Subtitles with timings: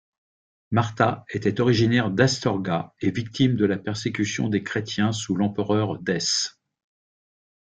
[0.71, 6.59] Martha était originaire d'Astorga et victime de la persécution des chrétiens sous l'empereur Dèce.